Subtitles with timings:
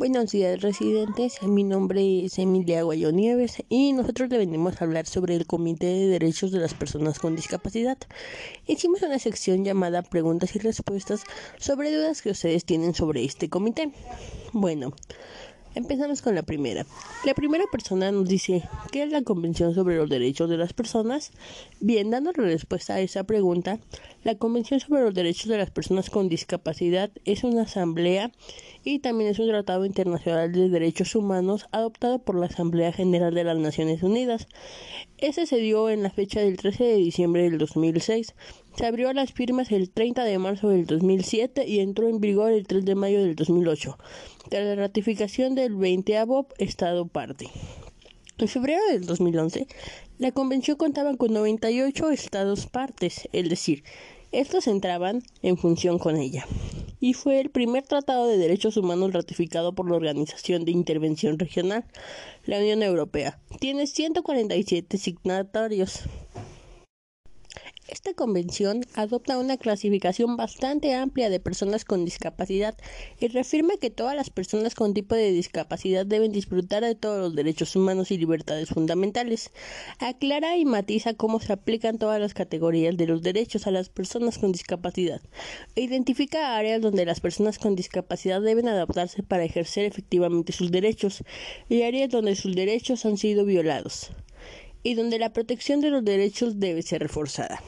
[0.00, 5.04] Buenos días residentes, mi nombre es Emilia Aguayo Nieves y nosotros le venimos a hablar
[5.04, 7.98] sobre el Comité de Derechos de las Personas con Discapacidad.
[8.66, 11.24] Hicimos una sección llamada Preguntas y Respuestas
[11.58, 13.92] sobre dudas que ustedes tienen sobre este comité.
[14.54, 14.94] Bueno,
[15.76, 16.84] Empezamos con la primera.
[17.24, 21.30] La primera persona nos dice, ¿qué es la Convención sobre los Derechos de las Personas?
[21.78, 23.78] Bien, dando respuesta a esa pregunta,
[24.22, 28.30] la Convención sobre los Derechos de las Personas con Discapacidad es una asamblea
[28.84, 33.44] y también es un tratado internacional de derechos humanos adoptado por la Asamblea General de
[33.44, 34.46] las Naciones Unidas.
[35.16, 38.34] Ese se dio en la fecha del 13 de diciembre del 2006.
[38.76, 42.52] Se abrió a las firmas el 30 de marzo del 2007 y entró en vigor
[42.52, 43.98] el 3 de mayo del 2008,
[44.50, 46.10] tras la ratificación del 20
[46.58, 47.46] Estado parte.
[48.40, 49.66] En febrero del 2011,
[50.16, 53.84] la convención contaba con 98 estados partes, es decir,
[54.32, 56.46] estos entraban en función con ella.
[57.00, 61.84] Y fue el primer tratado de derechos humanos ratificado por la Organización de Intervención Regional,
[62.44, 63.40] la Unión Europea.
[63.58, 66.00] Tiene 147 signatarios.
[67.90, 72.76] Esta convención adopta una clasificación bastante amplia de personas con discapacidad
[73.18, 77.34] y reafirma que todas las personas con tipo de discapacidad deben disfrutar de todos los
[77.34, 79.50] derechos humanos y libertades fundamentales.
[79.98, 84.38] Aclara y matiza cómo se aplican todas las categorías de los derechos a las personas
[84.38, 85.20] con discapacidad.
[85.74, 91.24] Identifica áreas donde las personas con discapacidad deben adaptarse para ejercer efectivamente sus derechos
[91.68, 94.12] y áreas donde sus derechos han sido violados
[94.82, 97.60] y donde la protección de los derechos debe ser reforzada.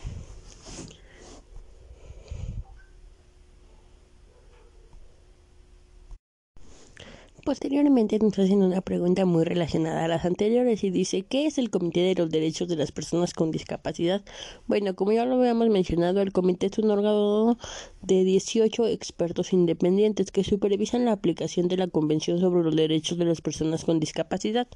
[7.52, 11.68] Posteriormente nos hacen una pregunta muy relacionada a las anteriores y dice ¿qué es el
[11.68, 14.22] Comité de los Derechos de las Personas con Discapacidad?
[14.66, 17.58] Bueno, como ya lo habíamos mencionado, el comité es un órgano
[18.00, 23.26] de 18 expertos independientes que supervisan la aplicación de la Convención sobre los Derechos de
[23.26, 24.66] las Personas con Discapacidad.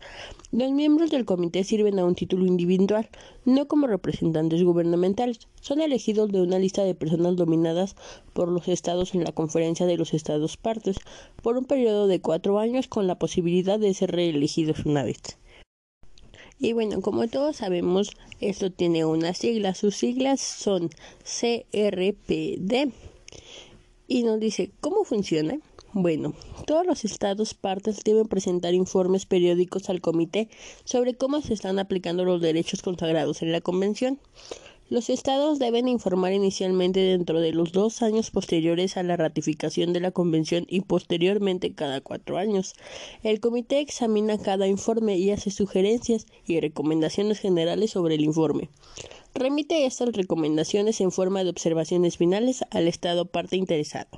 [0.52, 3.08] Los miembros del comité sirven a un título individual,
[3.46, 5.48] no como representantes gubernamentales.
[5.62, 7.96] Son elegidos de una lista de personas dominadas
[8.34, 10.98] por los estados en la Conferencia de los Estados Partes
[11.42, 15.20] por un periodo de cuatro años con la posibilidad de ser reelegidos una vez.
[16.58, 18.10] Y bueno, como todos sabemos,
[18.40, 19.74] esto tiene una sigla.
[19.74, 20.90] Sus siglas son
[21.22, 22.92] CRPD.
[24.08, 25.58] Y nos dice, ¿cómo funciona?
[25.92, 26.34] Bueno,
[26.66, 30.48] todos los estados partes deben presentar informes periódicos al comité
[30.84, 34.18] sobre cómo se están aplicando los derechos consagrados en la convención.
[34.88, 39.98] Los estados deben informar inicialmente dentro de los dos años posteriores a la ratificación de
[39.98, 42.74] la Convención y posteriormente cada cuatro años.
[43.24, 48.68] El comité examina cada informe y hace sugerencias y recomendaciones generales sobre el informe.
[49.38, 54.08] Remite estas recomendaciones en forma de observaciones finales al Estado parte interesado.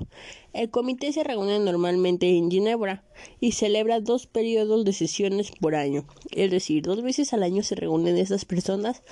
[0.53, 3.03] El comité se reúne normalmente en Ginebra
[3.41, 7.75] y celebra dos periodos de sesiones por año, es decir, dos veces al año se
[7.75, 9.03] reúnen estas personas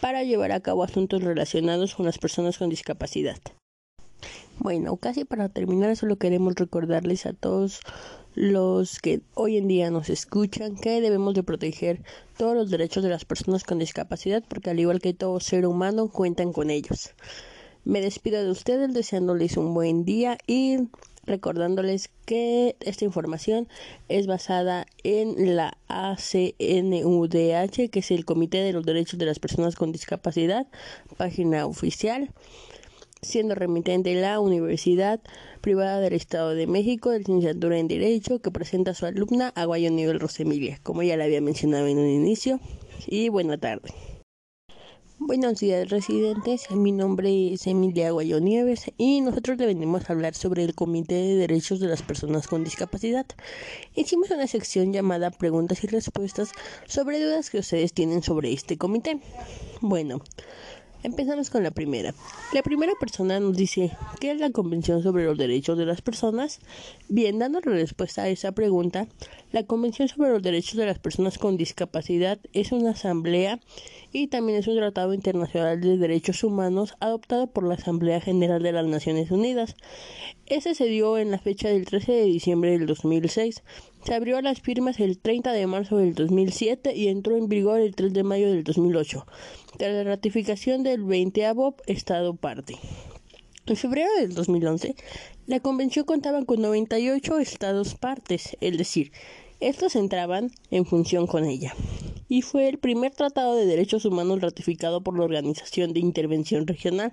[0.00, 3.38] para llevar a cabo asuntos relacionados con las personas con discapacidad.
[4.60, 7.80] Bueno, casi para terminar, solo queremos recordarles a todos
[8.38, 12.04] los que hoy en día nos escuchan que debemos de proteger
[12.36, 16.06] todos los derechos de las personas con discapacidad porque al igual que todo ser humano
[16.06, 17.10] cuentan con ellos.
[17.84, 20.88] Me despido de ustedes deseándoles un buen día y
[21.24, 23.66] recordándoles que esta información
[24.08, 29.74] es basada en la ACNUDH, que es el Comité de los Derechos de las Personas
[29.74, 30.68] con Discapacidad,
[31.16, 32.30] página oficial
[33.22, 35.20] siendo remitente la Universidad
[35.60, 39.90] Privada del Estado de México de Licenciatura en Derecho que presenta a su alumna Aguayo
[39.90, 42.60] Nivel Rosemilia, como ya la había mencionado en un inicio.
[43.06, 43.90] Y buena tarde.
[45.20, 50.36] Buenos días residentes, mi nombre es Emilia Aguayo Nieves y nosotros le venimos a hablar
[50.36, 53.26] sobre el Comité de Derechos de las Personas con Discapacidad.
[53.96, 56.52] Hicimos una sección llamada Preguntas y Respuestas
[56.86, 59.18] sobre dudas que ustedes tienen sobre este comité.
[59.80, 60.22] Bueno,
[61.04, 62.12] Empezamos con la primera.
[62.52, 66.58] La primera persona nos dice, ¿qué es la Convención sobre los Derechos de las Personas?
[67.08, 69.06] Bien, dando la respuesta a esa pregunta,
[69.52, 73.60] la Convención sobre los Derechos de las Personas con Discapacidad es una asamblea
[74.12, 78.72] y también es un tratado internacional de derechos humanos adoptado por la Asamblea General de
[78.72, 79.76] las Naciones Unidas.
[80.46, 83.62] Ese se dio en la fecha del 13 de diciembre del 2006.
[84.08, 87.78] Se abrió a las firmas el 30 de marzo del 2007 y entró en vigor
[87.78, 89.26] el 3 de mayo del 2008,
[89.76, 91.44] tras la ratificación del 20
[91.86, 92.76] Estado parte.
[93.66, 94.94] En febrero del 2011,
[95.46, 99.12] la convención contaba con 98 estados partes, es decir,
[99.60, 101.74] estos entraban en función con ella.
[102.30, 107.12] Y fue el primer tratado de derechos humanos ratificado por la Organización de Intervención Regional,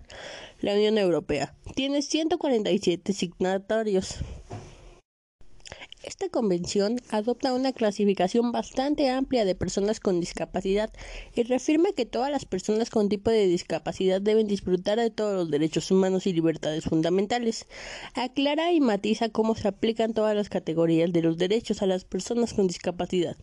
[0.61, 1.55] la Unión Europea.
[1.75, 4.19] Tiene 147 signatarios.
[6.05, 10.93] Esta convención adopta una clasificación bastante amplia de personas con discapacidad
[11.33, 15.49] y reafirma que todas las personas con tipo de discapacidad deben disfrutar de todos los
[15.49, 17.65] derechos humanos y libertades fundamentales.
[18.13, 22.53] Aclara y matiza cómo se aplican todas las categorías de los derechos a las personas
[22.53, 23.35] con discapacidad.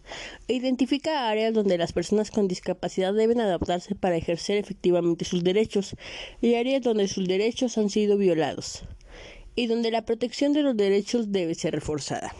[0.46, 5.96] Identifica áreas donde las personas con discapacidad deben adaptarse para ejercer efectivamente sus derechos
[6.40, 8.84] y áreas donde sus derechos han sido violados
[9.54, 12.32] y donde la protección de los derechos debe ser reforzada.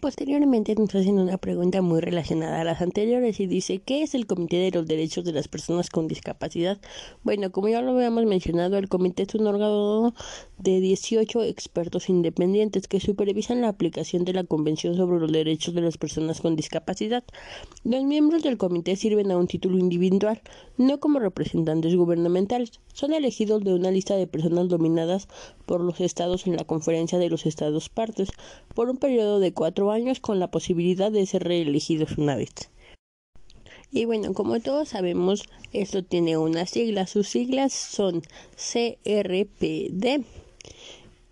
[0.00, 4.28] Posteriormente nos hacen una pregunta muy relacionada a las anteriores y dice ¿qué es el
[4.28, 6.78] Comité de los Derechos de las Personas con Discapacidad?
[7.24, 10.14] Bueno, como ya lo habíamos mencionado, el comité es un órgano
[10.58, 15.80] de 18 expertos independientes que supervisan la aplicación de la Convención sobre los Derechos de
[15.80, 17.24] las Personas con Discapacidad.
[17.82, 20.40] Los miembros del comité sirven a un título individual,
[20.76, 22.70] no como representantes gubernamentales.
[22.92, 25.26] Son elegidos de una lista de personas dominadas
[25.66, 28.30] por los estados en la Conferencia de los Estados Partes
[28.74, 32.70] por un periodo de cuatro años con la posibilidad de ser reelegidos una vez.
[33.90, 37.10] Y bueno, como todos sabemos, esto tiene unas siglas.
[37.10, 38.22] Sus siglas son
[38.56, 40.24] CRPD.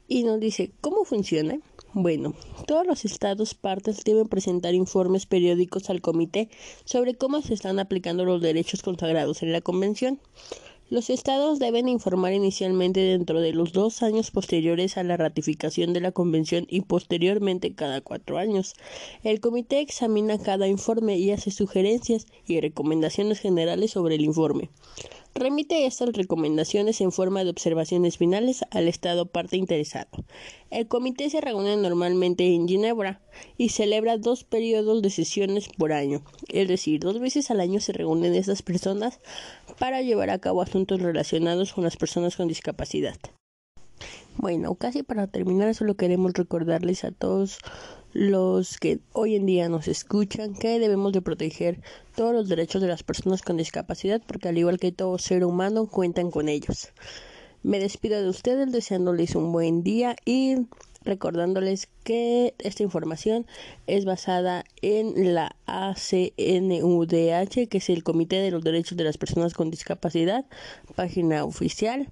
[0.08, 1.58] Y nos dice, ¿cómo funciona?
[1.92, 2.34] Bueno,
[2.66, 6.48] todos los estados partes deben presentar informes periódicos al comité
[6.84, 10.20] sobre cómo se están aplicando los derechos consagrados en la convención.
[10.88, 16.00] Los estados deben informar inicialmente dentro de los dos años posteriores a la ratificación de
[16.00, 18.74] la Convención y posteriormente cada cuatro años.
[19.24, 24.70] El comité examina cada informe y hace sugerencias y recomendaciones generales sobre el informe.
[25.38, 30.08] Remite estas recomendaciones en forma de observaciones finales al Estado parte interesado.
[30.70, 33.20] El comité se reúne normalmente en Ginebra
[33.58, 37.92] y celebra dos periodos de sesiones por año, es decir, dos veces al año se
[37.92, 39.20] reúnen estas personas
[39.78, 43.18] para llevar a cabo asuntos relacionados con las personas con discapacidad.
[44.38, 47.58] Bueno, casi para terminar, solo queremos recordarles a todos
[48.16, 51.82] los que hoy en día nos escuchan que debemos de proteger
[52.14, 55.86] todos los derechos de las personas con discapacidad porque al igual que todo ser humano
[55.86, 56.88] cuentan con ellos.
[57.62, 60.66] Me despido de ustedes deseándoles un buen día y
[61.02, 63.46] recordándoles que esta información
[63.86, 69.52] es basada en la ACNUDH, que es el Comité de los Derechos de las Personas
[69.52, 70.46] con Discapacidad,
[70.94, 72.08] página oficial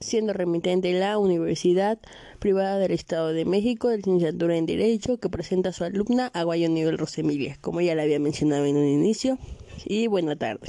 [0.00, 1.98] siendo remitente la Universidad
[2.38, 6.68] Privada del Estado de México de Licenciatura en Derecho que presenta a su alumna Aguayo
[6.68, 9.38] Nivel Rosemilia, como ya le había mencionado en un inicio.
[9.84, 10.68] Y buena tarde.